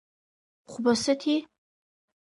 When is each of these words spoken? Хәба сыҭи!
Хәба 0.69 0.93
сыҭи! 1.01 1.37